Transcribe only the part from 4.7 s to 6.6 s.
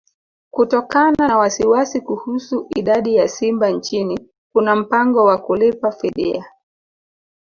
mpango wa kulipa fidia